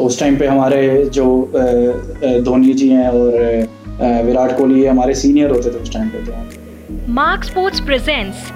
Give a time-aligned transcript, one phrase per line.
[0.00, 1.24] तो उस टाइम पे हमारे जो
[2.44, 3.34] धोनी जी हैं और
[4.24, 8.46] विराट कोहली हमारे सीनियर होते थे उस टाइम पे तो। Mark sports presents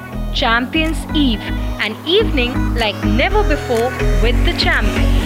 [0.40, 1.52] champions eve
[1.84, 3.84] an evening like never before
[4.24, 5.24] with the champion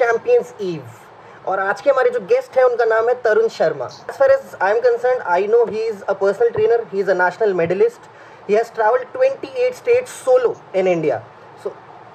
[0.00, 1.09] champions eve
[1.48, 3.84] और आज के हमारे जो गेस्ट हैं उनका नाम है Tarun Sharma.
[3.84, 7.10] As far as I am concern I know he is a personal trainer he is
[7.10, 8.08] a national medalist
[8.48, 11.18] he has travelled 28 states solo in India
[11.62, 11.72] so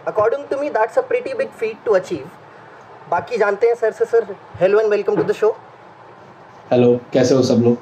[0.07, 2.29] according to me that's a pretty big feat to achieve
[3.11, 5.55] बाकी जानते हैं sir से sir hello and welcome to the show
[6.71, 7.77] hello कैसे हो सब लोग?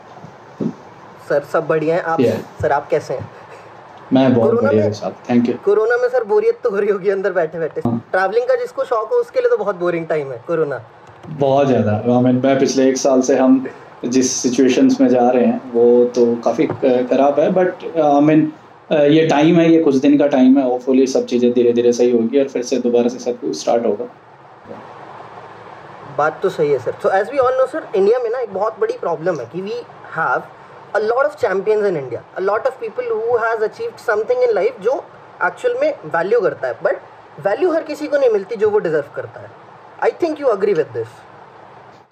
[1.29, 2.61] Sir सब बढ़िया हैं। आप yeah.
[2.61, 3.29] सर आप कैसे हैं?
[4.13, 7.31] मैं बहुत बढ़िया साहब थैंक यू कोरोना में सर बोरियत तो हो रही होगी अंदर
[7.33, 10.41] बैठे बैठे ट्रैवलिंग हाँ। का जिसको शौक हो उसके लिए तो बहुत बोरिंग टाइम है
[10.47, 10.81] कोरोना
[11.29, 13.65] बहुत ज़्यादा। आई मैं पिछले एक साल से हम
[14.05, 15.83] जिस सिचुएशंस में जा रहे हैं वो
[16.15, 18.51] तो काफ़ी ख़राब है बट आई मीन
[18.91, 22.11] ये टाइम है ये कुछ दिन का टाइम है होपफुली सब चीज़ें धीरे धीरे सही
[22.11, 24.09] होगी और फिर से दोबारा से सब कुछ स्टार्ट होगा।
[26.17, 28.53] बात तो सही है सर। तो as we all know sir India में ना एक
[28.53, 29.81] बहुत बड़ी प्रॉब्लम है कि we
[30.17, 30.41] have
[30.95, 34.51] a lot of champions in India, a lot of people who has achieved something in
[34.57, 35.03] life जो
[35.45, 36.99] एक्चुअल में वैल्यू करता है बट
[37.45, 39.49] वैल्यू हर किसी को नहीं मिलती जो वो डिजर्व करता है।
[40.03, 41.07] I think you agree with this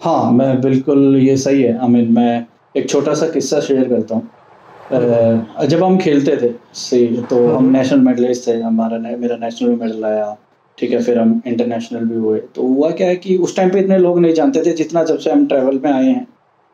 [0.02, 4.14] हाँ मैं बिल्कुल ये सही है आई मीन मैं एक छोटा सा किस्सा शेयर करता
[4.14, 9.74] हूँ। जब हम खेलते थे सी तो हम नेशनल हम्म। मेडलिस्ट थे हमारा मेरा नेशनल
[9.80, 10.36] मेडल आया
[10.78, 13.80] ठीक है फिर हम इंटरनेशनल भी हुए। तो हुआ क्या है कि उस टाइम पे
[13.80, 16.26] इतने लोग नहीं जानते थे जितना जब से हम ट्रैवल में आए हैं।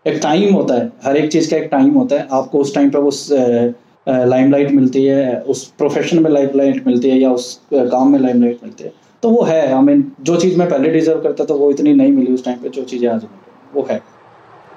[0.07, 2.91] एक टाइम होता है हर एक चीज़ का एक टाइम होता है। आपको उस टाइम
[2.91, 3.27] पे उस
[4.09, 8.85] लाइमलाइट मिलती है उस प्रोफेशन में लाइमलाइट मिलती है या उस काम में लाइमलाइट मिलती
[8.85, 11.95] है। तो वो है आई मीन जो चीज़ मैं पहले डिजर्व करता था वो इतनी
[11.95, 13.27] नहीं मिली उस टाइम पे जो चीज़ें आज
[13.75, 13.97] वो है।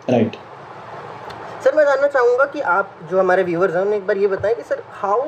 [0.10, 0.36] राइट
[1.64, 4.56] सर मैं जानना चाहूँगा कि आप जो हमारे व्यूवर्स हैं उन्हें एक बार ये बताएँ
[4.56, 5.22] कि sir how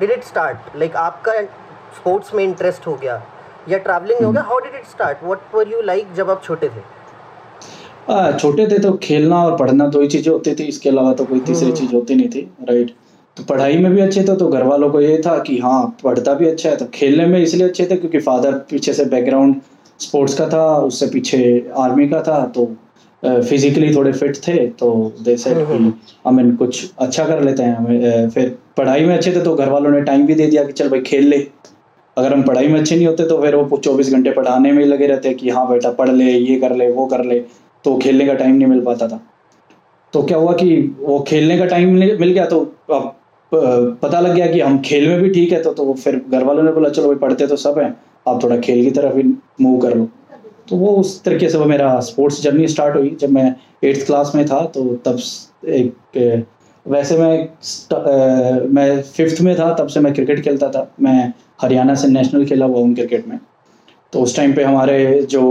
[0.00, 1.40] did it start like आपका
[1.96, 3.22] स्पोर्ट्स में इंटरेस्ट हो गया
[3.68, 6.68] या ट्रैवलिंग हो गया how did it start what were you like जब आप छोटे
[6.68, 6.82] थे?
[8.38, 11.40] छोटे थे तो खेलना और पढ़ना दो ही चीज़ें होती थी इसके अलावा तो कोई
[11.40, 12.94] तीसरी हम्म। चीज़ होती नहीं थी। राइट
[13.40, 16.34] तो पढ़ाई में भी अच्छे थे तो घर वालों को ये था कि हाँ पढ़ता
[16.34, 19.54] भी अच्छा है तो खेलने में इसलिए अच्छे थे क्योंकि फादर पीछे से बैकग्राउंड
[19.98, 22.64] स्पोर्ट्स का था उससे पीछे आर्मी का था तो
[23.24, 24.90] फिजिकली थोड़े फिट थे तो
[25.22, 25.92] दे सेड कि
[26.26, 29.68] आई मीन कुछ अच्छा कर लेते हैं हमें फिर पढ़ाई में अच्छे थे तो घर
[29.68, 31.38] वालों ने टाइम भी दे दिया कि चल भाई खेल ले।
[32.16, 35.06] अगर हम पढ़ाई में अच्छे नहीं होते तो फिर वो चौबीस घंटे पढ़ाने में लगे
[35.06, 37.40] रहते कि हाँ बेटा पढ़ ले ये कर ले वो कर ले
[37.84, 39.20] तो खेलने का टाइम नहीं मिल पाता था।
[40.12, 42.60] तो क्या हुआ कि वो खेलने का टाइम मिल गया तो
[42.92, 43.16] अब
[43.54, 46.62] पता लग गया कि हम खेल में भी ठीक है तो तो फिर घर वालों
[46.62, 47.94] ने बोला चलो भाई पढ़ते तो सब हैं
[48.28, 49.22] आप थोड़ा खेल की तरफ़ ही
[49.60, 50.08] मूव कर लो.
[50.68, 54.32] तो वो उस तरीके से वो मेरा स्पोर्ट्स जर्नी स्टार्ट हुई। जब मैं एट्थ क्लास
[54.34, 55.18] में था तो तब
[55.68, 56.46] एक
[56.86, 62.08] वैसे मैं मैं फिफ्थ में था तब से मैं क्रिकेट खेलता था। मैं हरियाणा से
[62.08, 63.38] नेशनल खेला हुआ हूँ क्रिकेट में।
[64.12, 65.42] तो उस टाइम पे हमारे जो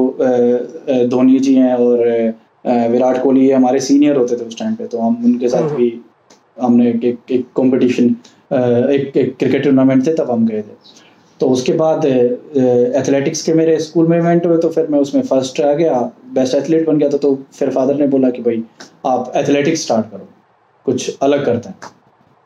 [1.10, 1.98] धोनी जी हैं और
[2.90, 5.90] विराट कोहली है हमारे सीनियर होते थे उस टाइम पे तो हम उनके साथ भी
[6.62, 10.78] हमने एक एक कंपटीशन एक, एक क्रिकेट टूर्नामेंट थे तब हम गए थे।
[11.40, 15.62] तो उसके बाद एथलेटिक्स के मेरे स्कूल में इवेंट हुए तो फिर मैं उसमें फ़र्स्ट
[15.62, 16.00] आ गया
[16.34, 18.64] बेस्ट एथलीट बन गया था तो फिर फादर ने बोला कि भाई
[19.08, 20.28] आप एथलेटिक्स स्टार्ट करो
[20.86, 21.78] कुछ अलग करते हैं।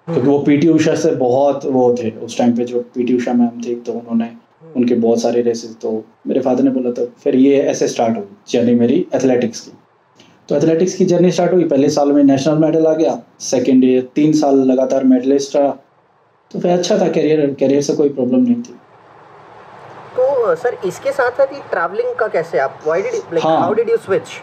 [0.07, 3.61] क्योंकि वो पीटी उषा से बहुत वो थे उस टाइम पे जो पीटी उषा मैम
[3.65, 4.29] थी तो उन्होंने
[4.75, 5.91] उनके बहुत सारे रेसेस तो
[6.27, 9.71] मेरे फादर ने बोला तो फिर ये ऐसे स्टार्ट हुई जर्नी मेरी एथलेटिक्स की।
[10.49, 14.07] तो एथलेटिक्स की जर्नी स्टार्ट हुई। पहले साल में नेशनल मेडल आ गया। सेकेंड ईयर
[14.15, 15.69] तीन साल लगातार मेडलिस्ट रहा।
[16.51, 18.75] तो फिर अच्छा था करियर करियर से कोई प्रॉब्लम नहीं थी।
[20.15, 23.97] तो सर इसके साथ साथ ट्रैवलिंग का कैसे आप why did like how did you
[23.99, 24.41] switch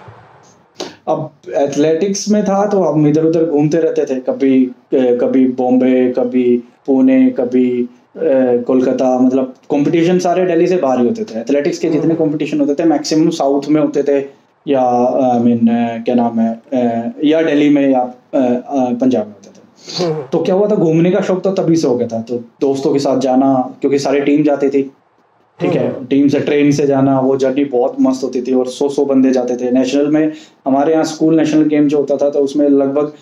[1.09, 6.57] अब एथलेटिक्स में था तो हम इधर उधर घूमते रहते थे। कभी कभी बॉम्बे कभी
[6.87, 7.69] पुणे कभी
[8.17, 12.69] कोलकाता मतलब कंपटीशन सारे दिल्ली से बाहर ही होते थे। एथलेटिक्स के जितने कंपटीशन हम्म।
[12.69, 14.21] होते थे मैक्सिमम साउथ में होते थे।
[14.67, 14.83] या
[15.25, 15.61] आई मीन
[16.05, 18.03] क्या नाम है या दिल्ली में या
[18.35, 21.89] पंजाब में होते थे। हम्म। तो क्या हुआ था घूमने का शौक तो तभी से
[21.89, 24.83] हो गया था। तो दोस्तों के साथ जाना क्योंकि सारी टीम जाती थी
[25.59, 25.89] ठीक है?
[26.07, 29.05] Team hmm. से ट्रेन से जाना वो जर्नी बहुत मस्त होती थी और सौ सौ
[29.07, 30.33] बंदे जाते थे। नेशनल में
[30.67, 33.13] हमारे यहाँ स्कूल नेशनल गेम जो होता था तो उसमें लगभग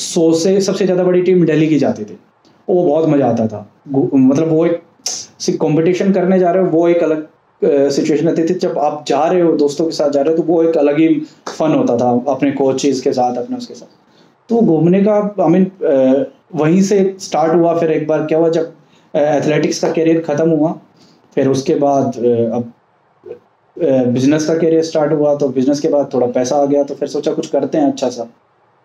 [0.00, 2.18] सौ से सबसे ज़्यादा बड़ी टीम दिल्ली की जाती थी।
[2.68, 4.82] वो बहुत मज़ा आता था। मतलब वो एक
[5.60, 7.26] कंपटीशन करने जा रहे हो वो एक अलग
[7.62, 10.42] सिचुएशन रहती थी। जब आप जा रहे हो, दोस्तों के साथ जा रहे हो तो
[10.42, 11.08] वो एक अलग ही
[11.48, 13.98] फन होता था, अपने कोचेज के साथ, अपने उसके साथ।
[14.50, 15.70] तो घूमने का आई मीन
[16.54, 18.72] वहीं से स्टार्ट हुआ, फिर एक बार क्या हुआ, जब
[19.14, 20.72] एथलेटिक्स का करियर ख़त्म हुआ,
[21.36, 22.72] फिर उसके बाद अब
[23.76, 27.08] बिज़नेस का करियर स्टार्ट हुआ तो बिज़नेस के बाद थोड़ा पैसा आ गया तो फिर
[27.08, 28.26] सोचा कुछ करते हैं अच्छा सा।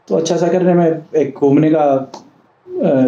[0.07, 2.12] तो अच्छा सा करने में एक घूमने का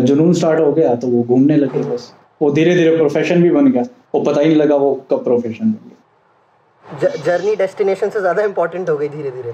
[0.01, 2.11] जुनून स्टार्ट हो गया तो वो घूमने लगे बस।
[2.41, 3.83] वो धीरे धीरे प्रोफेशन भी बन गया।
[4.13, 5.95] वो पता ही नहीं लगा वो कब प्रोफेशन बन गया
[7.25, 9.53] जर्नी डेस्टिनेशन से ज़्यादा इंपॉर्टेंट हो गई धीरे धीरे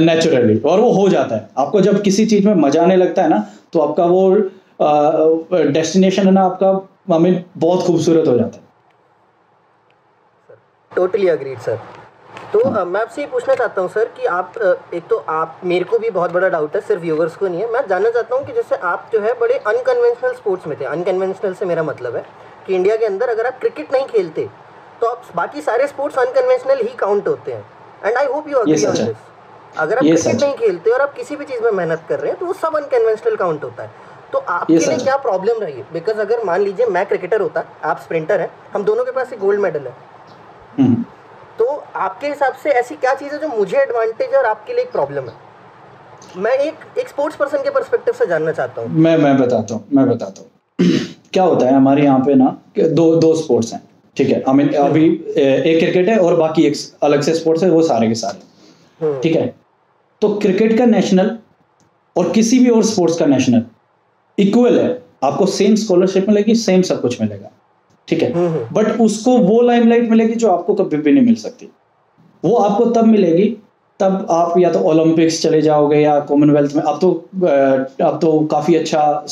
[0.00, 3.28] नेचुरली और वो हो जाता है। आपको जब किसी चीज़ में मज़ा आने लगता है
[3.28, 4.30] ना तो आपका वो
[5.72, 6.70] डेस्टिनेशन है ना आपका
[7.14, 8.64] आई मीन बहुत खूबसूरत हो जाता है।
[10.92, 11.78] टोटली अग्रीड सर
[12.52, 14.52] तो uh, मैं आपसे ये पूछना चाहता हूँ सर कि आप
[14.94, 17.70] एक तो आप मेरे को भी बहुत बड़ा डाउट है सिर्फ़ व्यूवर्स को नहीं है।
[17.72, 21.54] मैं जानना चाहता हूँ कि जैसे आप जो है बड़े अनकन्वेंशनल स्पोर्ट्स में थे। अनकन्वेंशनल
[21.54, 22.24] से मेरा मतलब है।
[22.66, 24.48] कि इंडिया के अंदर अगर आप क्रिकेट नहीं खेलते
[25.00, 27.64] तो आप बाकी सारे स्पोर्ट्स अनकन्वेंशनल ही काउंट होते हैं।
[28.04, 29.16] And I hope you agree on this
[29.76, 32.38] अगर आप क्रिकेट नहीं खेलते और आप किसी भी चीज़ में मेहनत कर रहे हैं
[32.40, 35.72] तो वो सब अनकन्वेंशनल काउंट होता है। तो आपके लिए क्या प्रॉब्लम रही?
[35.72, 39.32] है बिकॉज़ अगर मान लीजिए मैं क्रिकेटर होता आप स्प्रिंटर हैं हम दोनों के पास
[39.32, 39.94] एक गोल्ड मेडल है।
[40.78, 41.04] हम्म।
[41.58, 41.66] तो
[41.96, 44.92] आपके हिसाब से ऐसी क्या चीज़ है जो मुझे एडवांटेज है और आपके लिए एक
[44.92, 45.34] प्रॉब्लम है?
[46.36, 49.84] मैं एक एक स्पोर्ट्स पर्सन के परस्पेक्टिव से जानना चाहता हूँ। मैं मैं बताता हूँ
[49.92, 50.50] मैं बताता हूँ।
[51.32, 53.82] क्या होता है हमारे यहाँ पे ना दो दो स्पोर्ट्स हैं
[54.16, 54.42] ठीक है?
[54.48, 58.08] आई मीन अभी एक क्रिकेट है और बाकी एक अलग से स्पोर्ट्स है वो सारे
[58.08, 58.38] के सारे।
[59.00, 59.54] हम्म। ठीक है?
[60.22, 61.36] तो क्रिकेट का नेशनल
[62.16, 63.62] और किसी भी और स्पोर्ट्स का नेशनल
[64.38, 64.88] इक्वल है।
[65.24, 67.50] आपको सेम स्कॉलरशिप मिलेगी सेम सब कुछ मिलेगा।
[68.08, 68.30] ठीक है?
[68.30, 71.68] But hmm, hmm. उसको वो लाइमलाइट मिलेगी जो आपको कभी भी नहीं मिल सकती।
[72.44, 73.56] वो आपको तब मिलेगी
[74.00, 77.10] तब आप या तो ओलंपिक्स चले जाओगे या कॉमनवेल्थ में। अब तो
[78.04, 79.24] अब तो काफ़ी अच्छा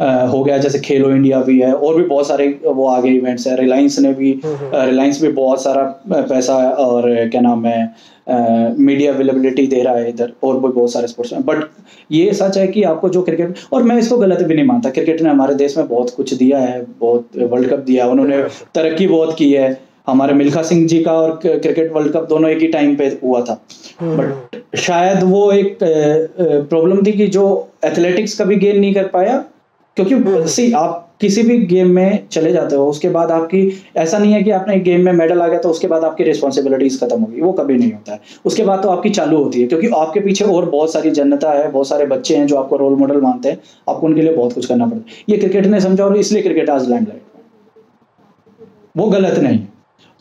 [0.00, 3.56] हो गया जैसे खेलो इंडिया भी है और भी बहुत सारे वो आगे इवेंट्स है।
[3.56, 9.66] रिलायंस ने भी रिलायंस हम्म, भी बहुत सारा पैसा और क्या नाम है मीडिया अवेलेबिलिटी
[9.66, 11.64] दे रहा है इधर और भी बहुत सारे स्पोर्ट्स में बट
[12.12, 15.22] ये सच है कि आपको जो क्रिकेट और मैं इसको गलत भी नहीं मानता। क्रिकेट
[15.22, 18.42] ने हमारे देश में बहुत कुछ दिया है बहुत वर्ल्ड कप दिया उन्होंने
[18.74, 22.58] तरक्की बहुत की है। हमारे मिल्खा सिंह जी का और क्रिकेट वर्ल्ड कप दोनों एक
[22.58, 23.54] ही टाइम पे हुआ था।
[24.02, 27.46] But hmm. शायद वो एक प्रॉब्लम थी कि जो
[27.84, 29.44] एथलेटिक्स कभी गेन नहीं कर पाया
[29.96, 33.60] क्योंकि सी हम्म। आप किसी भी गेम में चले जाते हो उसके बाद आपकी
[33.96, 36.24] ऐसा नहीं है कि आपने एक गेम में मेडल आ गया तो उसके बाद आपकी
[36.24, 39.66] रिस्पॉन्सिबिलिटीज खत्म होगी। वो कभी नहीं होता है। उसके बाद तो आपकी चालू होती है
[39.66, 42.96] क्योंकि आपके पीछे और बहुत सारी जनता है बहुत सारे बच्चे हैं जो आपको रोल
[42.96, 43.58] मॉडल मानते हैं।
[43.88, 46.70] आपको उनके लिए बहुत कुछ करना पड़ता है। ये क्रिकेट ने समझा और इसलिए क्रिकेट
[46.70, 47.08] आज लैंड
[48.96, 49.60] वो गलत नहीं।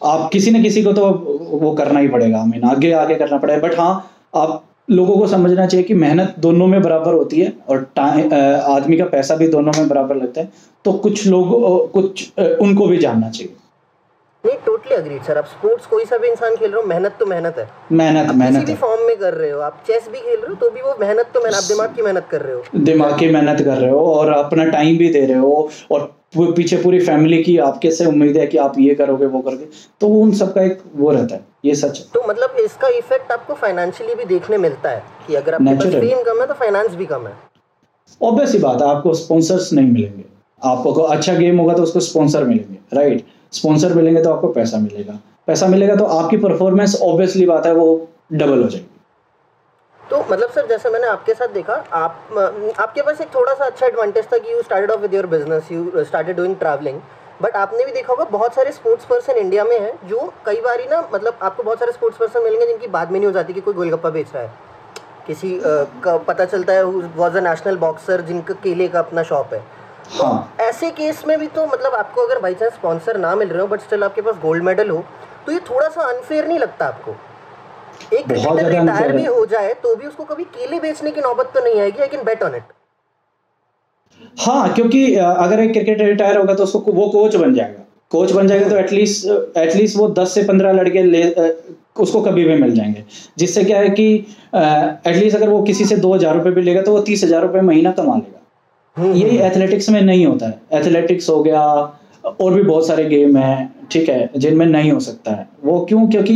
[0.01, 1.10] आप किसी न किसी को तो
[1.51, 3.94] वो करना ही पड़ेगा। हमें आगे आगे करना पड़ेगा। बट हाँ
[4.36, 9.06] आप लोगों को समझना चाहिए कि मेहनत दोनों में बराबर होती है और आदमी का
[9.08, 10.52] पैसा भी दोनों में बराबर लगता है
[10.86, 13.54] तो कुछ लोग कुछ उनको भी जानना चाहिए।
[14.44, 17.26] नहीं टोटली अग्री सर आप स्पोर्ट्स कोई सा भी इंसान खेल रहे हो मेहनत तो
[17.26, 20.36] मेहनत है। मेहनत मेहनत किसी भी फॉर्म में कर रहे हो आप चेस भी खेल
[20.36, 22.84] रहे हो तो भी वो मेहनत तो मेहनत आप दिमाग की मेहनत कर रहे हो।
[22.84, 26.78] दिमाग की मेहनत कर रहे हो और अपना टाइम भी दे रहे हो और पीछे
[26.78, 29.68] पूरी फैमिली की आपके से उम्मीद है कि आप ये करोगे वो करोगे
[30.02, 33.53] तो उन सबका एक वो रहता है। ये सच है। तो मतलब इसका इफ़ेक्ट आपको
[33.56, 37.06] फाइनेंशियली भी देखने मिलता है कि अगर आपके पास फेम कम है तो फाइनेंस भी
[37.06, 37.33] कम है।
[38.21, 40.23] ऑब्वियस ही बात है आपको स्पॉन्सर्स नहीं मिलेंगे।
[40.62, 45.19] आपको अच्छा गेम होगा तो उसको स्पॉन्सर मिलेंगे राइट स्पॉन्सर मिलेंगे तो आपको पैसा मिलेगा।
[45.47, 47.88] पैसा मिलेगा तो आपकी परफॉर्मेंस ऑब्वियसली बात है वो
[48.33, 48.89] डबल हो जाएगी।
[50.01, 53.85] तो मतलब सर जैसे मैंने आपके साथ देखा आप आपके पास एक थोड़ा सा अच्छा
[53.85, 57.00] एडवांटेज था कि you started off with your business you started doing travelling
[57.42, 60.80] but आपने भी देखा होगा बहुत सारे स्पोर्ट्स पर्सन इंडिया में हैं जो कई बार
[60.80, 63.54] ही ना मतलब आपको बहुत सारे स्पोर्ट्स पर्सन मिलेंगे जिनकी बाद में नहीं हो जाती
[63.54, 64.54] कि कोई गोलगप्पा बेच रहा है।
[65.28, 65.60] किसी
[66.04, 69.60] का पता चलता है वॉज़ अ नेशनल बॉक्सर जिनका केले का अपना शॉप है।
[70.18, 70.56] तो हाँ.
[70.62, 73.68] ऐसे केस में भी तो मतलब आपको अगर बाई चांस स्पॉन्सर ना मिल रहे हो
[73.68, 75.04] बट स्टिल आपके पास गोल्ड मेडल हो
[75.46, 77.15] तो ये थोड़ा सा अनफेयर नहीं लगता आपको?
[78.13, 81.63] एक क्रिकेटर रिटायर भी हो। जाए तो भी उसको कभी केले बेचने की नौबत तो
[81.63, 82.63] नहीं आएगी I can bet on it
[84.39, 88.48] हाँ क्योंकि अगर एक क्रिकेटर रिटायर होगा तो उसको वो कोच बन जाएगा। कोच बन
[88.48, 91.24] जाएगा तो एटलीस्ट एटलीस्ट वो दस से पंद्रह लड़के ले
[92.00, 93.03] उसको कभी भी मिल जाएँगे।
[93.38, 94.13] जिससे क्या है कि
[94.53, 97.62] एटलीस्ट अगर वो किसी से दो हज़ार रुपये भी लेगा तो वो तीस हज़ार रुपये
[97.63, 98.41] महीना कमा लेगा।
[98.98, 103.05] हम्म, यही एथलेटिक्स हम्म। में नहीं होता है। एथलेटिक्स हो गया और भी बहुत सारे
[103.05, 106.08] गेम हैं ठीक है जिनमें नहीं हो सकता है। वो क्यों?
[106.08, 106.34] क्योंकि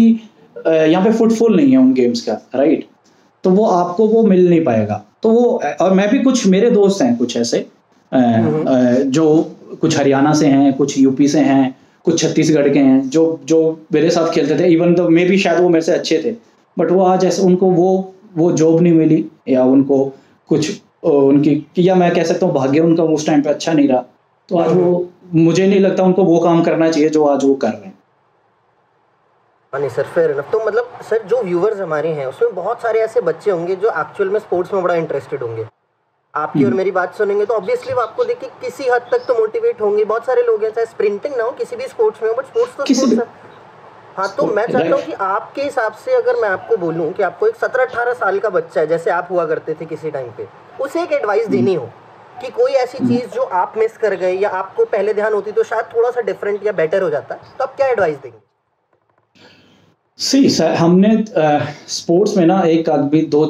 [0.58, 2.86] यहाँ पे फुटफॉल नहीं है उन गेम्स का राइट
[3.44, 7.02] तो वो आपको वो मिल नहीं पाएगा। तो वो और मैं भी कुछ मेरे दोस्त
[7.02, 7.66] हैं कुछ ऐसे
[8.12, 9.26] जो
[9.82, 11.76] कुछ हरियाणा से हैं कुछ यूपी से हैं
[12.06, 13.60] कुछ छत्तीसगढ़ के हैं जो जो
[13.94, 16.32] मेरे साथ खेलते थे इवन तो मे भी शायद वो मेरे से अच्छे थे
[16.78, 17.90] बट वो आज ऐसे उनको वो
[18.38, 20.04] वो जॉब नहीं मिली या उनको
[20.50, 24.04] कुछ उनकी या मैं कह सकता हूँ भाग्य उनका उस टाइम पे अच्छा नहीं रहा
[24.50, 27.68] तो आज वो मुझे नहीं लगता उनको वो काम करना चाहिए जो आज वो कर
[27.68, 27.98] रहे हैं।
[29.74, 33.00] हाँ नहीं सर फेयर इनफ तो मतलब सर जो व्यूवर्स हमारे हैं उसमें बहुत सारे
[33.00, 35.66] ऐसे बच्चे होंगे जो एक्चुअल में स्पोर्ट्स में बड़ा इंटरेस्टेड होंगे।
[36.36, 39.26] आपकी और हम्म। मेरी बात सुनेंगे तो ऑब्वियसली वो आपको देख के किसी हद तक
[39.28, 42.30] तो मोटिवेट होंगे। बहुत सारे लोग हैं चाहे स्प्रिंटिंग ना हो किसी भी स्पोर्ट्स में
[42.30, 43.48] हो बट स्पोर्ट्स तो स्पोर्ट्स है।
[44.18, 47.48] हाँ तो मैं चाहता हूँ कि आपके हिसाब से अगर मैं आपको बोलूँ कि आपको
[47.48, 50.48] एक सत्रह अठारह साल का बच्चा है जैसे आप हुआ करते थे किसी टाइम पे
[50.82, 51.90] उसे एक एडवाइस देनी हो
[52.42, 55.64] कि कोई ऐसी चीज़ जो आप मिस कर गए या आपको पहले ध्यान होती तो
[55.64, 58.38] शायद थोड़ा सा डिफरेंट या बेटर हो जाता तो आप क्या एडवाइस देंगे?
[60.20, 61.10] सी सर हमने
[61.90, 63.50] स्पोर्ट्स में ना एक आदमी दो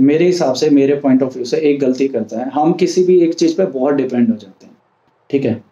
[0.00, 3.18] मेरे हिसाब से मेरे पॉइंट ऑफ़ व्यू से एक गलती करता है। हम किसी भी
[3.24, 4.76] एक चीज़ पे बहुत डिपेंड हो जाते हैं
[5.30, 5.62] ठीक है?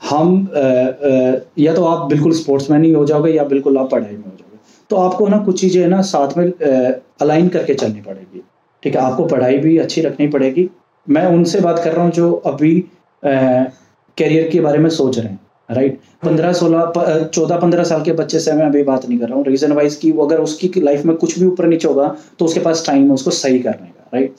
[0.00, 4.10] हम आ, आ, या तो आप बिल्कुल स्पोर्ट्समैन ही हो जाओगे या बिल्कुल आप पढ़ाई
[4.10, 4.58] में हो जाओगे।
[4.90, 8.42] तो आपको ना कुछ चीज़ें ना साथ में अलाइन करके चलनी पड़ेगी
[8.82, 9.00] ठीक है?
[9.00, 10.68] आपको पढ़ाई भी अच्छी रखनी पड़ेगी।
[11.06, 12.78] मैं उनसे बात कर रहा हूँ जो अभी
[13.22, 16.92] करियर के बारे में सोच रहे हैं। राइट पंद्रह सोलह
[17.24, 19.94] चौदह, पंद्रह साल के बच्चे से मैं अभी बात नहीं कर रहा हूँ। रीजन वाइज
[19.96, 23.12] की अगर उसकी लाइफ में कुछ भी ऊपर नीचे होगा तो उसके पास टाइम है,
[23.12, 24.34] उसको सही करने का राइट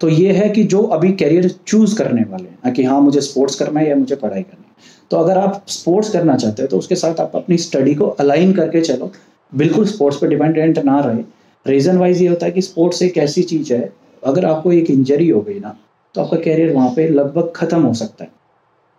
[0.00, 3.54] तो ये है कि जो अभी करियर चूज़ करने वाले हैं, कि हाँ मुझे स्पोर्ट्स
[3.56, 4.66] करना है या मुझे पढ़ाई करनी है।
[5.10, 8.52] तो अगर आप स्पोर्ट्स करना चाहते हैं तो उसके साथ आप अपनी स्टडी को अलाइन
[8.52, 9.10] करके चलो।
[9.52, 11.22] बिल्कुल स्पोर्ट्स पर डिपेंडेंट ना रहे।
[11.66, 13.92] रीजन वाइज ये होता है कि स्पोर्ट्स एक ऐसी चीज़ है,
[14.22, 15.76] अगर आपको एक इंजरी हो गई ना
[16.14, 18.30] तो आपका कैरियर वहाँ पे लगभग ख़त्म हो सकता है।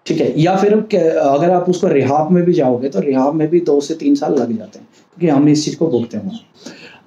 [0.10, 0.34] ठीक है?
[0.38, 3.96] या फिर अगर आप उसको रिहाब में भी जाओगे तो रिहाब में भी दो से
[3.96, 4.88] तीन साल लग जाते हैं,
[5.18, 6.40] क्योंकि हम इस चीज़ को भुगते हैं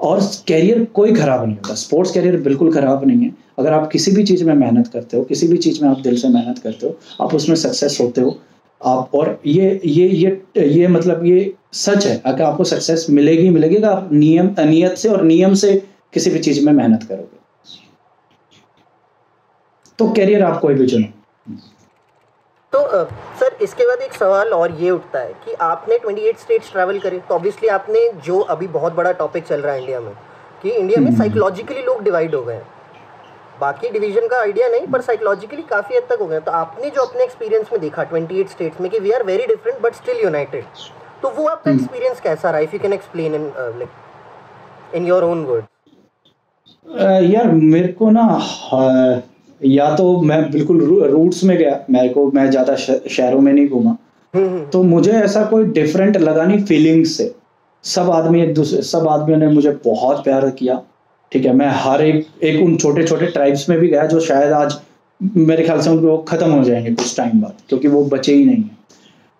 [0.00, 4.12] और कैरियर कोई ख़राब नहीं होता। स्पोर्ट्स कैरियर बिल्कुल ख़राब नहीं है। अगर आप किसी
[4.12, 6.87] भी चीज़ में मेहनत करते हो, किसी भी चीज़ में आप दिल से मेहनत करते
[6.87, 8.38] हो, आप उसमें सक्सेस होते हो,
[8.80, 13.82] आप, और ये ये ये ये मतलब ये सच है। अगर आपको सक्सेस मिलेगी मिलेगी
[13.85, 15.75] आप नियम, नियत से और नियम से
[16.14, 17.40] किसी भी चीज़ में मेहनत करोगे।
[19.99, 21.06] तो कैरियर आप कोई भी चुनो।
[22.73, 22.83] तो
[23.37, 27.19] सर इसके बाद एक सवाल और ये उठता है कि आपने 28 स्टेट्स ट्रैवल करे
[27.19, 30.12] तो ऑब्वियसली आपने जो अभी बहुत बड़ा टॉपिक चल रहा है इंडिया में
[30.62, 32.67] कि इंडिया में साइकोलॉजिकली हम्म। लोग डिवाइड हो गए हैं
[33.61, 37.02] बाकी डिवीज़न का आइडिया नहीं पर साइकोलॉजिकली काफ़ी हद तक हो गए तो आपने जो
[37.02, 40.64] अपने एक्सपीरियंस में देखा 28 स्टेट्स में कि we are very different but still united
[41.23, 45.25] तो वो आपका एक्सपीरियंस हम्म। कैसा रहा if you can explain in like in your
[45.25, 45.64] own word
[47.25, 48.26] यार मेरे को ना
[49.62, 53.97] या तो मैं बिल्कुल रूट्स में गया मेरे को मैं ज़्यादा शहरों में नहीं घूमा।
[54.35, 57.35] हम्म, हम्म। तो मुझे ऐसा कोई डिफरेंट लगा नहीं फीलिंग्स से।
[57.85, 60.81] सब आदमी एक दूसरे सब आदमियों ने मुझे बहुत प्यार किया
[61.33, 61.52] ठीक है?
[61.52, 64.78] मैं हर एक एक उन छोटे छोटे ट्राइब्स में भी गया जो शायद आज
[65.21, 68.57] मेरे ख्याल से उनको ख़त्म हो जाएँगे कुछ टाइम बाद क्योंकि वो बचे ही नहीं
[68.57, 68.81] है।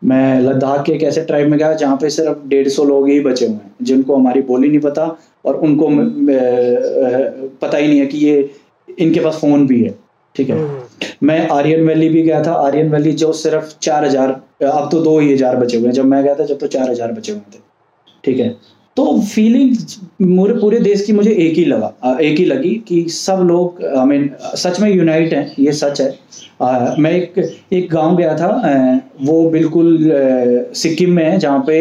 [0.03, 3.19] मैं लद्दाख के एक ऐसे ट्राइब में गया जहाँ पे सिर्फ़ डेढ़ सौ लोग ही
[3.21, 5.05] बचे हुए हैं जिनको हमारी बोली नहीं पता
[5.45, 5.89] और उनको
[7.61, 8.51] पता ही नहीं है कि ये
[8.99, 9.95] इनके पास फ़ोन भी है।
[10.35, 14.31] ठीक है। हम्म। मैं आर्यन वैली भी गया था। आर्यन वैली जो सिर्फ़ चार हज़ार
[14.65, 16.91] अब तो दो ही हज़ार बचे हुए हैं। जब मैं गया था जब तो चार
[16.91, 17.61] हज़ार बचे हुए थे।
[18.25, 18.49] ठीक है।
[18.97, 19.77] तो फीलिंग
[20.61, 24.29] पूरे देश की मुझे एक ही लगा एक ही लगी कि सब लोग आई मीन
[24.57, 26.09] सच में यूनाइट हैं ये सच है।
[26.63, 27.39] आ, मैं एक
[27.73, 28.51] एक गाँव गया था
[29.23, 29.99] वो बिल्कुल
[30.77, 31.79] सिक्किम में है जहाँ पे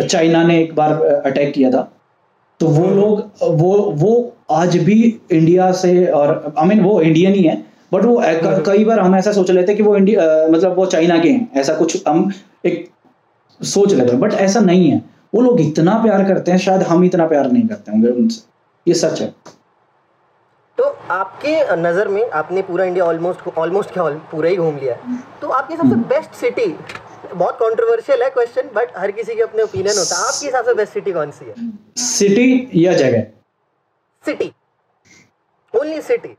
[0.00, 1.90] चाइना ने एक बार अटैक किया था।
[2.60, 3.20] तो वो हम्म। लोग
[3.60, 4.12] वो वो
[4.50, 4.94] आज भी
[5.32, 7.56] इंडिया से और आई I मीन mean, वो इंडियन ही है
[7.92, 8.22] बट वो
[8.66, 11.60] कई बार हम ऐसा सोच लेते हैं कि वो इंडिया मतलब वो चाइना के हैं
[11.60, 12.30] ऐसा कुछ हम
[12.66, 12.88] एक
[13.60, 15.02] सोच लेते हैं बट ऐसा नहीं है।
[15.34, 18.40] वो लोग इतना प्यार करते हैं शायद हम इतना प्यार नहीं करते होंगे उनसे।
[18.86, 19.34] ये सच है।
[20.78, 25.18] तो आपके नज़र में आपने पूरा इंडिया ऑलमोस्ट ऑलमोस्ट क्या पूरा ही घूम लिया है।
[25.40, 26.74] तो आपकी सबसे बेस्ट। सिटी
[27.34, 30.74] बहुत कंट्रोवर्शियल है क्वेश्चन बट हर किसी के अपने ओपिनियन होता है। आपके हिसाब से
[30.74, 31.54] बेस्ट सिटी कौन सी है?
[32.04, 33.26] सिटी या जगह?
[34.24, 34.50] City
[35.74, 36.36] only city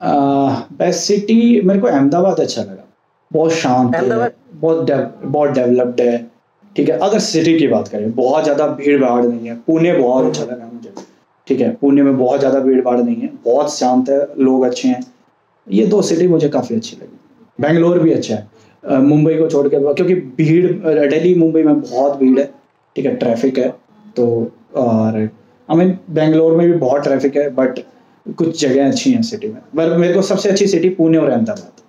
[0.00, 2.84] best city मेरे को अहमदाबाद अच्छा लगा।
[3.30, 4.02] बहुत शांत है
[4.54, 4.90] बहुत
[5.24, 6.16] बहुत डेवलप्ड है
[6.76, 6.98] ठीक है?
[6.98, 10.68] अगर सिटी की बात करें बहुत ज़्यादा भीड़ भाड़ नहीं है। पुणे बहुत अच्छा लगा
[10.72, 10.92] मुझे
[11.46, 11.70] ठीक है?
[11.74, 15.02] पुणे में बहुत ज़्यादा भीड़ भाड़ नहीं है बहुत शांत है लोग अच्छे हैं।
[15.66, 17.18] ये दो सिटी मुझे काफ़ी अच्छी लगी।
[17.58, 20.66] बेंगलोर भी अच्छा है। मुंबई को छोड़ के क्योंकि भीड़
[21.08, 22.46] दिल्ली मुंबई में बहुत भीड़ है
[22.96, 23.14] ठीक है?
[23.16, 23.68] ट्रैफ़िक है
[24.16, 24.26] तो
[24.76, 25.28] और
[25.72, 27.78] आई मीन बेंगलोर में भी बहुत ट्रैफ़िक है बट
[28.26, 31.80] कुछ जगह अच्छी हैं सिटी में। पर मेरे को सबसे अच्छी सिटी पुणे और अहमदाबाद।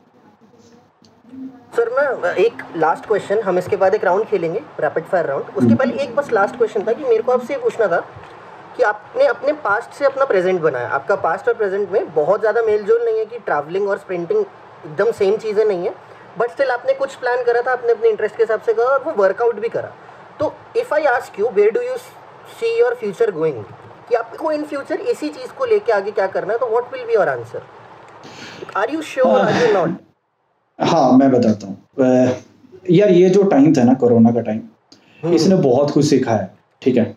[1.75, 5.61] सर मैं एक लास्ट क्वेश्चन हम इसके बाद एक राउंड खेलेंगे रैपिड फायर राउंड उसके
[5.61, 7.99] हम्म। पहले एक बस लास्ट क्वेश्चन था कि मेरे को आपसे पूछना था
[8.77, 12.61] कि आपने अपने पास्ट से अपना प्रेजेंट बनाया। आपका पास्ट और प्रेजेंट में बहुत ज़्यादा
[12.63, 15.93] मेल जोल नहीं है कि ट्रैवलिंग और स्प्रिंटिंग एकदम सेम चीज़ें नहीं है
[16.39, 19.03] बट स्टिल आपने कुछ प्लान करा था अपने अपने इंटरेस्ट के हिसाब से करा और
[19.03, 19.91] वो वर्कआउट भी करा।
[20.39, 21.95] तो if I ask you where do you
[22.59, 23.63] see your future going
[24.09, 27.05] कि आपको इन फ्यूचर इसी चीज़ को लेके आगे क्या करना है तो what will
[27.07, 27.62] be your answer
[28.77, 29.97] are you sure are you not
[30.79, 31.77] हाँ मैं बताता हूँ।
[32.91, 34.62] यार ये जो टाइम था ना कोरोना का टाइम
[35.23, 37.15] हम्म। इसने बहुत कुछ सीखा है ठीक है?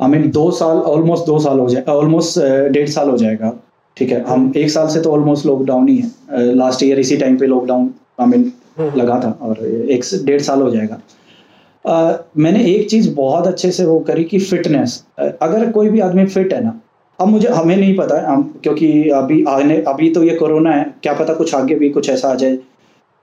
[0.00, 2.38] आई मीन दो साल ऑलमोस्ट दो साल हो जाए ऑलमोस्ट
[2.72, 3.52] डेढ़ साल हो जाएगा
[3.96, 4.22] ठीक है?
[4.24, 7.90] हम एक साल से तो ऑलमोस्ट लॉकडाउन ही है। लास्ट ईयर इसी टाइम पे लॉकडाउन
[8.20, 8.52] आई मीन
[8.96, 11.00] लगा था और एक डेढ़ साल हो जाएगा।
[11.84, 16.24] आ, मैंने एक चीज़ बहुत अच्छे से वो करी कि फिटनेस अगर कोई भी आदमी
[16.26, 16.80] फिट है ना
[17.18, 20.84] अब मुझे हमें नहीं पता है हम क्योंकि अभी आने अभी तो ये कोरोना है
[21.02, 22.58] क्या पता कुछ आगे भी कुछ ऐसा आ जाए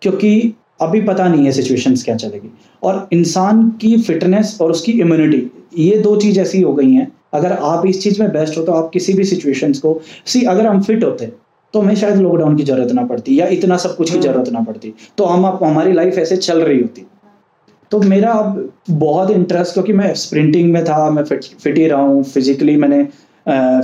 [0.01, 2.49] क्योंकि अभी पता नहीं है सिचुएशंस क्या चलेगी।
[2.83, 7.51] और इंसान की फिटनेस और उसकी इम्यूनिटी ये दो चीज़ ऐसी हो गई हैं। अगर
[7.51, 10.81] आप इस चीज़ में बेस्ट हो तो आप किसी भी सिचुएशंस को सी अगर हम
[10.83, 11.31] फिट होते
[11.73, 14.49] तो हमें शायद लॉकडाउन की ज़रूरत ना पड़ती या इतना सब कुछ की हम्म। ज़रूरत
[14.49, 17.05] ना पड़ती। तो हम आप हमारी लाइफ ऐसे चल रही होती।
[17.91, 22.01] तो मेरा अब बहुत इंटरेस्ट क्योंकि मैं स्प्रिंटिंग में था मैं फिट फिट ही रहा
[22.01, 23.03] हूँ। फिजिकली मैंने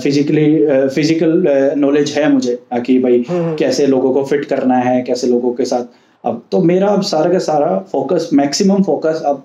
[0.04, 0.46] फिजिकली
[0.88, 1.44] फ़िज़िकल
[1.78, 5.54] नॉलेज है मुझे कि भाई हम्म, हम्म। कैसे लोगों को फिट करना है कैसे लोगों
[5.54, 5.84] के साथ।
[6.24, 9.44] अब तो मेरा अब सारा का सारा फोकस मैक्सिमम फोकस अब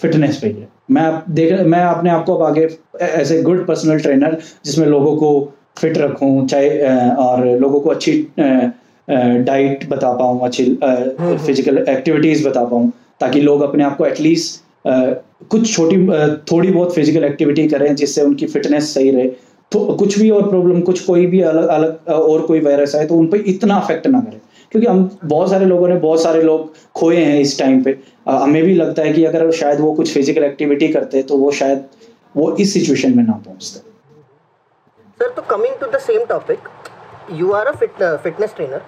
[0.00, 2.68] फिटनेस पे ही है। मैं देख मैं अपने आप को अब आगे
[3.02, 5.30] as a good personal trainer जिसमें लोगों को
[5.78, 8.12] फिट रखूँ चाहे और लोगों को अच्छी
[9.10, 12.90] डाइट बता पाऊँ अच्छी फ़िज़िकल एक्टिविटीज़ बता पाऊँ।
[13.22, 14.60] ताकि लोग अपने आप को एटलीस्ट
[15.50, 15.96] कुछ छोटी
[16.50, 19.26] थोड़ी बहुत फ़िज़िकल एक्टिविटी करें जिससे उनकी फिटनेस सही रहे।
[19.72, 23.16] तो कुछ भी और प्रॉब्लम कुछ कोई भी अलग अलग और कोई वायरस आए तो
[23.16, 24.40] उन पर इतना अफेक्ट ना करे।
[24.72, 27.96] क्योंकि हम बहुत सारे लोगों ने बहुत सारे लोग खोए हैं इस टाइम पे।
[28.28, 31.84] हमें भी लगता है कि अगर शायद वो कुछ फ़िज़िकल एक्टिविटी करते तो वो शायद
[32.34, 33.80] वो इस सिचुएशन में ना पहुँचते।
[35.20, 36.68] सर तो coming to the same topic
[37.32, 38.82] you are a fitness trainer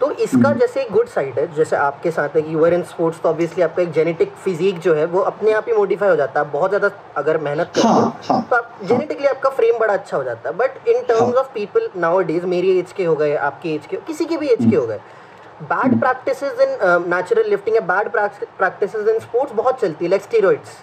[0.00, 2.82] तो इसका हम्म। जैसे एक गुड साइड है जैसे आपके साथ है कि यूर इन
[2.84, 6.16] स्पोर्ट्स तो ऑब्वियसली आपका एक जेनेटिक फिजिक जो है वो अपने आप ही मॉडिफाई हो
[6.16, 9.34] जाता है। बहुत ज़्यादा अगर मेहनत करते हाँ, हाँ, तो आप जेनेटिकली हाँ.
[9.34, 11.88] आपका फ्रेम बड़ा अच्छा हो जाता है। But in terms of people
[12.24, 14.86] nowadays मेरी एज के हो गए आपकी एज के किसी के भी एज के हो
[14.86, 15.00] गए
[15.64, 16.76] bad practice in
[17.08, 20.78] natural lifting या बैड प्रैक्टिस इन स्पोर्ट्स बहुत चलती है लाइक स्टीरोइड्स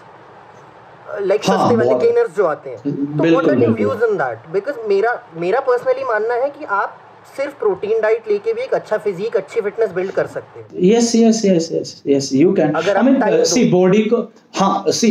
[1.20, 2.78] लाइक सस्ते वाले गेनर्स जो आते हैं।
[3.16, 6.98] तो what are your views in that because मेरा मेरा पर्सनली मानना है कि आप
[7.36, 11.14] सिर्फ़ प्रोटीन डाइट लेके भी एक अच्छा फिजिक अच्छी फिटनेस बिल्ड कर सकते हैं। Yes
[11.16, 14.16] yes yes yes yes you can I mean see body को
[14.58, 15.10] हाँ सी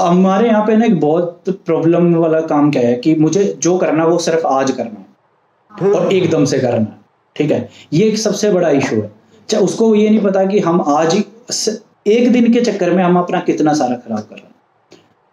[0.00, 4.04] हमारे यहाँ पे ना एक बहुत प्रॉब्लम वाला काम क्या है कि मुझे जो करना
[4.06, 6.94] वो सिर्फ़ आज करना है और हम्म। एकदम से करना है
[7.36, 7.68] ठीक है?
[7.92, 9.10] ये एक सबसे बड़ा इशू है।
[9.48, 11.24] चाहे उसको ये नहीं पता कि हम आज ही
[12.08, 14.54] एक दिन के चक्कर में हम अपना कितना सारा खराब कर रहे हैं।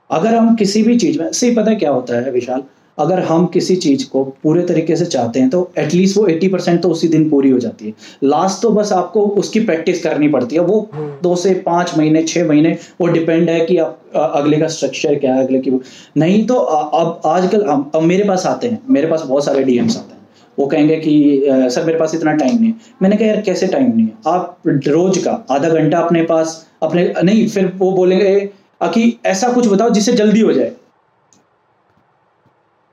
[0.09, 2.63] अगर हम किसी भी चीज़ में सही पता क्या होता है विशाल?
[2.97, 6.81] अगर हम किसी चीज़ को पूरे तरीके से चाहते हैं तो एटलीस्ट वो 80 परसेंट
[6.81, 10.55] तो उसी दिन पूरी हो जाती है। लास्ट तो बस आपको उसकी प्रैक्टिस करनी पड़ती
[10.55, 10.89] है। वो
[11.23, 15.35] दो से पाँच महीने छह महीने वो डिपेंड है कि आप अगले का स्ट्रक्चर क्या
[15.35, 15.79] है अगले की
[16.17, 20.13] नहीं तो अब आजकल अब मेरे पास आते हैं मेरे पास बहुत सारे डीएम्स आते
[20.13, 20.21] हैं।
[20.57, 23.91] वो कहेंगे कि सर मेरे पास इतना टाइम नहीं है। मैंने कहा यार कैसे टाइम
[23.95, 24.13] नहीं है?
[24.27, 28.39] आप रोज का आधा घंटा अपने पास अपने नहीं फिर वो बोलेंगे
[28.83, 30.71] कि ऐसा कुछ बताओ जिससे जल्दी हो जाए।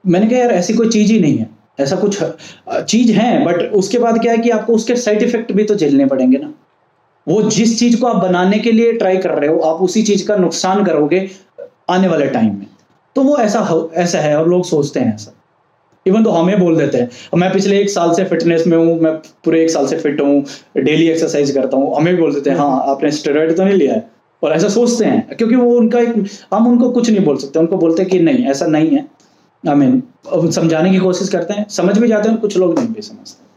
[0.04, 1.48] मैंने कहा, यार, ऐसी कोई चीज़ ही नहीं है।
[1.80, 2.18] ऐसा कुछ
[2.82, 6.06] चीज़ है बट उसके बाद क्या है कि आपको उसके साइड इफ़ेक्ट भी तो झेलने
[6.06, 6.52] पड़ेंगे ना।
[7.26, 10.26] वो जिस चीज़ को आप बनाने के लिए ट्राई कर रहे हो, आप उसी चीज़
[10.28, 11.28] का नुकसान करोगे
[11.90, 12.66] आने वाले टाइम में।
[13.16, 15.32] तो वो ऐसा ऐसा है और लोग सोचते हैं ऐसा।
[16.06, 19.12] इवन तो हमें बोल देते हैं, मैं पिछले एक साल से फिटनेस में हूँ, मैं
[19.44, 20.44] पूरे एक साल से फिट हूँ
[20.76, 24.08] डेली एक्सरसाइज करता हूँ। हमें बोल देते हैं हाँ आपने स्टेरॉइड तो नहीं लिया है।
[24.42, 27.76] और ऐसा सोचते हैं, क्योंकि वो उनका एक, हम उनको कुछ नहीं बोल सकते। उनको
[27.76, 29.04] बोलते हैं कि नहीं, ऐसा नहीं है।
[29.64, 33.02] आई मीन समझाने की कोशिश करते हैं। समझ भी जाते हैं कुछ लोग नहीं भी
[33.02, 33.48] समझते।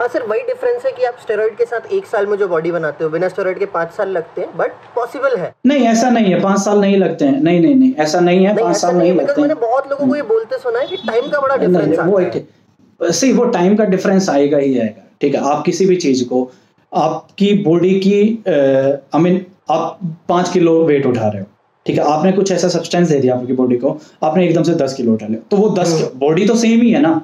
[0.00, 2.70] हाँ सर वही डिफरेंस है कि आप स्टेरॉइड के साथ एक साल में जो बॉडी
[2.72, 6.32] बनाते हो बिना स्टेरॉइड के पाँच साल लगते हैं बट पॉसिबल है। नहीं ऐसा नहीं
[6.32, 9.12] है पाँच साल नहीं लगते हैं। नहीं नहीं नहीं ऐसा नहीं है पाँच साल नहीं
[9.12, 12.18] लगते मैंने बहुत लोगों को ये बोलते सुना है कि टाइम का बड़ा डिफरेंस वो
[12.18, 16.24] है। सही वो टाइम का डिफरेंस आएगा ही आएगा। ठीक है आप किसी भी चीज़
[16.28, 16.50] को
[16.92, 21.46] आपकी बॉडी की आई मीन आप पाँच किलो वेट उठा रहे हो।
[21.86, 24.94] ठीक है आपने कुछ ऐसा सब्सटेंस दे दिया आपकी बॉडी को आपने एकदम से दस
[24.94, 27.20] किलो उठा लिया। तो वो दस बॉडी हम्म। तो सेम ही है ना?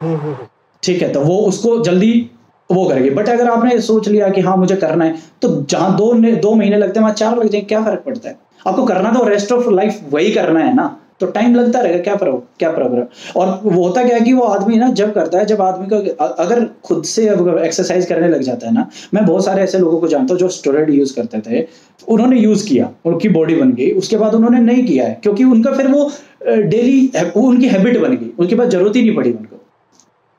[0.00, 0.36] हम्म, हम्म,
[0.82, 2.30] ठीक है तो वो उसको जल्दी
[2.70, 6.12] वो करेगी। बट अगर आपने सोच लिया कि हाँ मुझे करना है तो जहाँ दो
[6.14, 8.36] दो महीने लगते हैं वहाँ चार लग जाए क्या फ़र्क पड़ता है?
[8.66, 10.96] आपको करना तो रेस्ट ऑफ़ लाइफ वही करना है ना?
[11.22, 14.44] तो टाइम लगता रहेगा क्या फ़र्क क्या फ़र्क और वो होता क्या है कि वो
[14.44, 17.28] आदमी ना जब करता है जब आदमी का अगर खुद से
[17.64, 20.48] एक्सरसाइज करने लग जाता है ना मैं बहुत सारे ऐसे लोगों को जानता हूँ जो
[20.50, 21.66] स्टोरेड यूज़ करते थे
[22.08, 25.72] उन्होंने यूज़ किया उनकी बॉडी बन गई उसके बाद उन्होंने नहीं किया है क्योंकि उनका
[25.72, 26.10] फिर वो
[26.44, 27.00] डेली
[27.36, 29.60] उनकी हैबिट बन गई उनके पास ज़रूरत ही नहीं पड़ी उनको।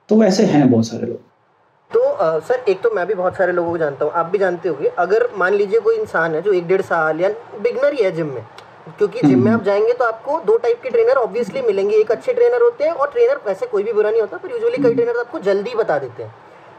[0.09, 1.19] तो वैसे हैं बहुत सारे लोग।
[1.91, 4.37] तो आ, सर एक तो मैं भी बहुत सारे लोगों को जानता हूँ आप भी
[4.37, 7.29] जानते होंगे अगर मान लीजिए कोई इंसान है जो एक डेढ़ साल या
[7.61, 8.41] बिगनर ही है जिम में
[8.87, 12.11] क्योंकि जिम में हम्म। आप जाएँगे तो आपको दो टाइप के ट्रेनर ऑब्वियसली मिलेंगे। एक
[12.11, 14.93] अच्छे ट्रेनर होते हैं और ट्रेनर वैसे कोई भी बुरा नहीं होता पर यूजुअली कई
[14.95, 16.33] ट्रेनर आपको जल्दी बता देते हैं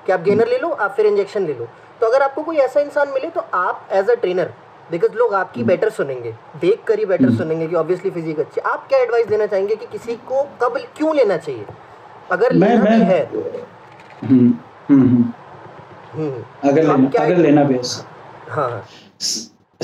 [0.07, 1.69] कि आप गेनर ले लो आप फिर इंजेक्शन ले लो।
[2.01, 4.53] तो अगर आपको कोई ऐसा इंसान मिले तो आप एज अ ट्रेनर
[4.91, 8.41] बिकॉज़ लोग आपकी बेटर हम्म। सुनेंगे देख कर ही बेटर हम्म। सुनेंगे कि ऑब्वियसली फिजिक
[8.41, 11.65] अच्छी आप क्या एडवाइस देना चाहेंगे कि किसी को कब क्यों लेना चाहिए?
[12.31, 13.21] अगर मैं, लेना मैं, भी है।
[16.65, 17.79] अगर लेना अगर लेना भी
[18.51, 18.85] हाँ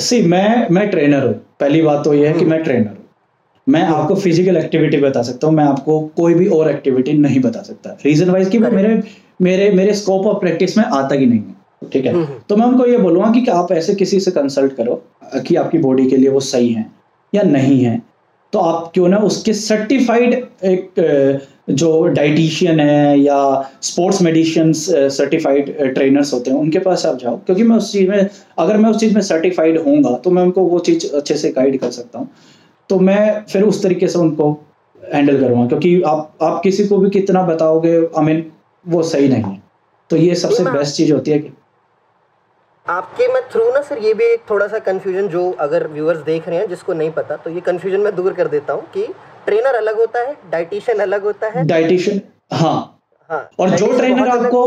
[0.01, 2.97] सी मैं मैं ट्रेनर हूँ। पहली बात तो ये है कि मैं ट्रेनर हूँ।
[3.67, 7.61] मैं आपको फ़िज़िकल एक्टिविटी बता सकता हूँ मैं आपको कोई भी और एक्टिविटी नहीं बता
[7.61, 9.01] सकता। रीजन वाइज कि मेरे
[9.41, 12.25] मेरे मेरे स्कोप ऑफ़ प्रैक्टिस में आता ही नहीं है। ठीक है?
[12.49, 15.01] तो मैं उनको ये बोलूँगा कि आप ऐसे किसी से कंसल्ट करो
[15.37, 16.85] कि आपकी बॉडी के लिए वो सही है
[17.33, 18.01] या नहीं है।
[18.53, 20.33] तो आप क्यों ना उसके सर्टिफाइड
[20.65, 21.01] एक
[21.67, 23.39] जो डाइटिशियन है या
[23.81, 28.29] स्पोर्ट्स मेडिशियन सर्टिफाइड ट्रेनर्स होते हैं उनके पास आप जाओ। क्योंकि मैं उस चीज़ में
[28.59, 31.79] अगर मैं उस चीज़ में सर्टिफाइड होऊँगा तो मैं उनको वो चीज़ अच्छे से गाइड
[31.79, 32.29] कर सकता हूँ।
[32.89, 34.51] तो मैं फिर उस तरीके से उनको
[35.01, 38.45] हैंडल करूँगा क्योंकि आप आप किसी को भी कितना बताओगे आई मीन
[38.85, 39.61] वो सही नहीं है।
[40.09, 41.51] तो ये सबसे बेस्ट चीज़ होती है कि
[42.87, 46.47] आपके मैं थ्रू ना सर ये भी एक थोड़ा सा कंफ्यूजन जो अगर व्यूअर्स देख
[46.49, 49.05] रहे हैं जिसको नहीं पता तो ये कंफ्यूजन मैं दूर कर देता हूँ कि
[49.45, 52.99] ट्रेनर अलग होता है डाइटिशियन अलग होता है। डाइटिशियन हाँ।
[53.29, 54.63] हाँ और जो ट्रेनर आपको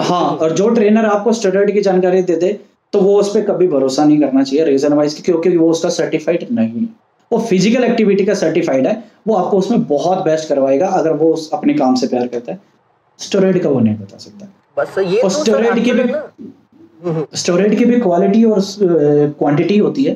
[0.00, 2.52] हाँ और जो ट्रेनर आपको स्टेरॉइड की जानकारी दे दे
[2.92, 6.46] तो वो उस पर कभी भरोसा नहीं करना चाहिए रीजन वाइज क्योंकि वो उसका सर्टिफाइड
[6.50, 6.88] नहीं है।
[7.30, 11.74] वो फ़िज़िकल एक्टिविटी का सर्टिफाइड है वो आपको उसमें बहुत बेस्ट करवाएगा अगर वो अपने
[11.74, 12.60] काम से प्यार करता है।
[13.18, 17.84] स्टेरॉइड का वो नहीं बता सकता। बस ये और स्टोरेड तो की भी स्टोरेड की
[17.84, 18.60] भी क्वालिटी और
[19.38, 20.12] क्वांटिटी होती है।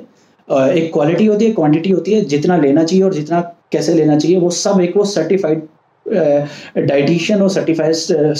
[0.49, 3.41] एक क्वालिटी होती है क्वांटिटी होती है जितना लेना चाहिए और जितना
[3.73, 5.67] कैसे लेना चाहिए वो सब एक वो सर्टिफाइड
[6.79, 7.93] डाइटिशियन और सर्टिफाइड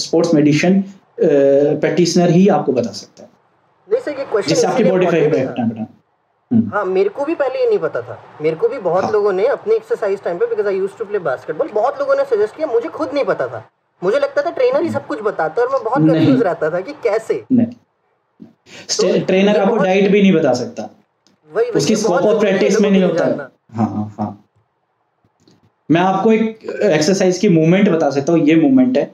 [0.03, 0.83] स्पोर्ट्स मेडिशन
[1.21, 3.29] प्रैक्टिशनर ही आपको बता सकता है।
[3.89, 5.87] क्वेश्चन जिससे आपकी बॉडी का इफ़ेक्ट है बेटा
[6.73, 9.13] हाँ मेरे को भी पहले ये नहीं पता था। मेरे को भी बहुत हाँ.
[9.13, 12.25] लोगों ने अपने एक्सरसाइज टाइम पे because I used to play basketball बहुत लोगों ने
[12.25, 13.65] सजेस्ट किया मुझे खुद नहीं पता था।
[14.03, 16.81] मुझे लगता था ट्रेनर ही सब कुछ बताता है और मैं बहुत कंफ्यूज रहता था
[16.81, 20.89] कि कैसे। नहीं। ट्रेनर तो आपको डाइट भी नहीं बता सकता।
[21.77, 23.25] उसकी स्कोप ऑफ़ प्रैक्टिस में नहीं होता।
[23.73, 24.46] हाँ हाँ हाँ।
[25.89, 29.11] मैं आपको एक एक्सरसाइज की मूवमेंट बता सकता हूँ ये मूवमेंट है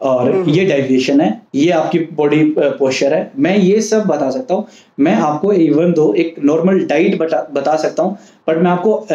[0.00, 4.54] और हम्म। ये डाइवेशन है ये आपकी बॉडी पोस्चर है। मैं ये सब बता सकता
[4.54, 4.66] हूँ।
[5.00, 9.06] मैं आपको इवन दो एक नॉर्मल डाइट बता बता सकता हूँ बट मैं आपको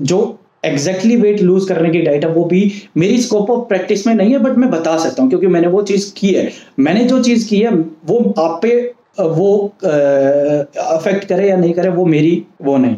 [0.00, 0.20] जो
[0.64, 2.60] एग्जैक्टली वेट लूज करने की डाइट है वो भी
[2.96, 5.82] मेरी स्कोप ऑफ़ प्रैक्टिस में नहीं है बट मैं बता सकता हूँ क्योंकि मैंने वो
[5.82, 7.70] चीज़ की है। मैंने जो चीज़ की है
[8.06, 8.76] वो आप पे
[9.20, 9.50] वो
[9.84, 12.96] अफेक्ट करे या नहीं करे वो मेरी वो नहीं।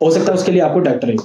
[0.00, 1.16] हो सकता है उसके लिए आपको डॉक्टर है।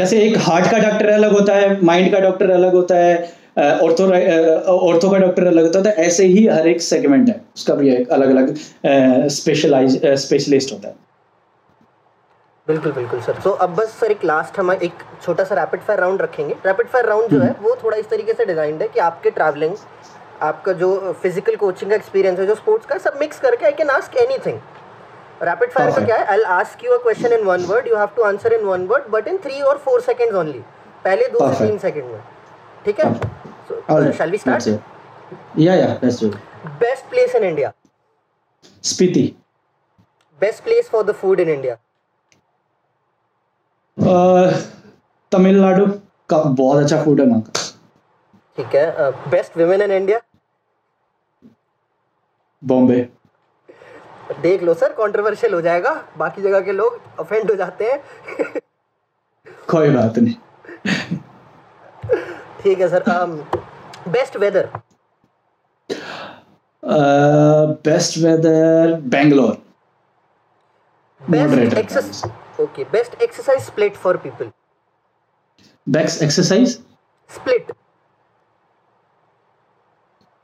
[0.00, 3.14] जैसे एक हार्ट का डॉक्टर अलग होता है माइंड का डॉक्टर अलग होता है
[3.58, 4.04] ऑर्थो
[4.72, 8.10] ऑर्थो का डॉक्टर अलग होता है ऐसे ही हर एक सेगमेंट है उसका भी एक
[8.12, 8.54] अलग अलग
[9.34, 10.94] स्पेशलाइज स्पेशलिस्ट होता है।
[12.66, 16.00] बिल्कुल बिल्कुल सर। तो अब बस सर एक लास्ट हम एक छोटा सा रैपिड फायर
[16.00, 19.00] राउंड रखेंगे। रैपिड फायर राउंड जो है वो थोड़ा इस तरीके से डिजाइंड है कि
[19.00, 19.74] आपके ट्रैवलिंग
[20.42, 20.90] आपका जो
[21.22, 24.58] फ़िज़िकल कोचिंग का एक्सपीरियंस है जो स्पोर्ट्स का सब मिक्स करके I can ask anything
[25.42, 26.24] rapid fire का क्या है?
[26.26, 29.04] I ask you a question in one word you have to answer in one word
[29.10, 30.62] but in three और फोर सेकंड्स ओनली
[31.04, 32.20] पहले दो से तीन सेकंड में।
[32.84, 34.12] ठीक है?
[34.12, 34.68] शैल वी स्टार्ट
[35.58, 36.28] या या let's do
[36.80, 37.72] best place in India
[38.84, 39.22] Spiti
[40.40, 41.76] best place for the food in India
[45.32, 45.86] Tamil Nadu
[46.30, 47.52] का बहुत अच्छा फ़ूड है वहाँ का.
[48.58, 50.20] ठीक है best women in India
[52.62, 53.00] Bombay
[54.42, 58.60] देख लो सर कंट्रोवर्शियल हो जाएगा। बाकी जगह के लोग ऑफेंड हो जाते हैं।
[59.68, 60.34] कोई बात नहीं।
[62.62, 63.04] ठीक है sir
[64.08, 64.68] best weather
[67.84, 69.56] best weather Bangalore
[71.20, 74.50] best exercise okay best exercise split for people
[75.86, 76.78] best exercise
[77.30, 77.72] split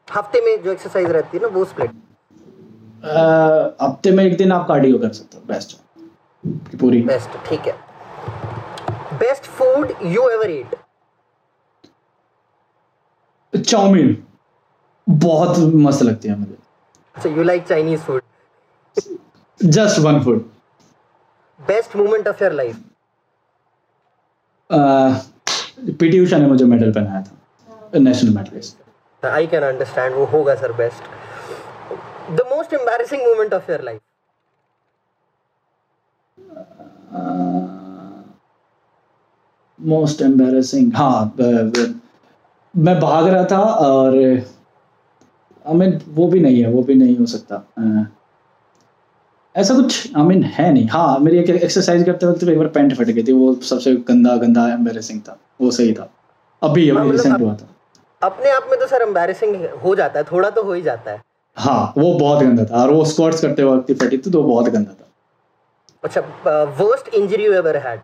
[0.09, 1.91] हफ़्ते में जो एक्सरसाइज रहती है ना वो स्प्लिट
[3.07, 5.77] हफ़्ते में एक दिन आप कार्डियो कर सकते हो बेस्ट
[6.81, 7.75] पूरी। बेस्ट ठीक है।
[9.19, 10.75] Best food you ever eat
[13.57, 14.17] chow mein.
[15.07, 16.57] बहुत मस्त लगती है मुझे।
[17.17, 18.23] अच्छा you like Chinese food
[19.61, 20.45] just one food
[21.61, 22.77] best moment of your life
[26.01, 30.73] PT Usha ने मुझे मेडल पहनाया था। National medalist I can understand वो होगा sir
[30.73, 31.03] best
[32.57, 34.01] most embarrassing moment of your life
[39.79, 41.35] most embarrassing हाँ
[42.75, 47.27] मैं भाग रहा था और आई मीन वो भी नहीं है वो भी नहीं हो
[47.27, 47.57] सकता।
[49.55, 52.95] ऐसा कुछ आई मीन है नहीं। हाँ मेरी एक एक्सरसाइज करते वक्त एक बार पैंट
[52.97, 56.11] फट गई थी वो सबसे गंदा गंदा एम्बेरसिंग था वो सही था।
[56.63, 57.69] अभी अभी रिसेंट हाँ, मतलब हुआ था।
[58.23, 61.23] अपने आप में तो सर एम्बैरेसिंग हो जाता है थोड़ा तो हो ही जाता है।
[61.57, 64.69] हाँ वो बहुत गंदा था। और वो स्क्वाट्स करते वक्त ही फटी थी तो बहुत
[64.69, 65.07] गंदा था।
[66.05, 66.21] अच्छा
[66.81, 68.01] worst injury you ever had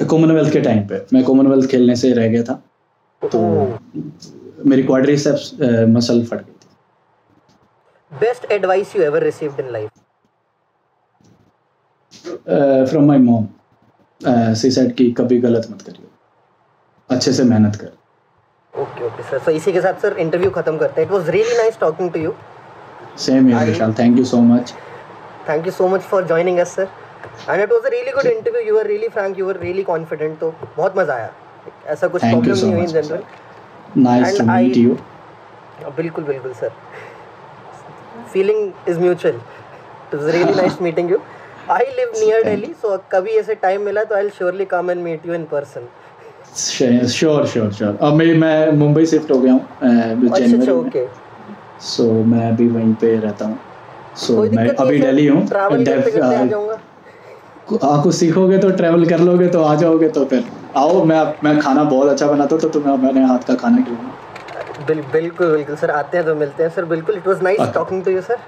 [0.00, 2.62] Commonwealth के टाइम पे। मैं कॉमनवेल्थ खेलने से रह गया था
[3.22, 3.40] तो
[4.66, 5.52] मेरी क्वाड्रिसेप्स
[5.90, 9.90] मसल फट गई थी। Best advice you ever received in life
[12.90, 13.46] from my mom
[14.54, 16.08] she said कि कभी गलत मत करियो।
[17.10, 17.92] अच्छे से मेहनत कर।
[18.78, 21.56] ओके ओके सर सो इसी के साथ सर इंटरव्यू खत्म करते हैं। It was really
[21.56, 22.34] nice talking to you
[23.18, 24.74] same here Vishal thank you so much
[25.48, 26.88] thank you so much for joining us sir
[27.50, 30.38] and it was a really good interview you were really frank you were really confident
[30.38, 31.30] तो बहुत मज़ा आया।
[31.92, 33.22] ऐसा कुछ problem नहीं हुई in general
[33.96, 34.96] nice to meet you
[35.96, 36.72] बिल्कुल बिल्कुल sir
[38.32, 41.18] feeling is mutual it was really nice meeting you
[41.70, 45.02] I live near Delhi so कभी ऐसे टाइम मिला तो I will surely come and
[45.02, 45.88] meet you in person
[46.56, 50.72] sure sure sure अब मैं मैं Mumbai shift हो गया हूँ अच्छा अच्छा जनवरी में।
[50.74, 51.06] ओके
[51.86, 53.58] सो मैं अभी वहीं पे रहता हूँ।
[54.16, 56.74] सो कोई मैं अभी दिल्ली हूँ ट्रैवल करते करते आ जाऊँगा।
[57.84, 60.44] आप कुछ सीखोगे तो ट्रैवल कर लोगे तो आ जाओगे तो फिर।
[60.76, 64.84] आओ मैं मैं खाना बहुत अच्छा बनाता हूँ तो तुम्हें मेरे हाथ का खाना खिलाऊँगा।
[64.86, 68.10] बिल्कुल बिल्कुल सर आते हैं तो मिलते हैं। सर बिल्कुल it was nice talking to
[68.10, 68.38] you sir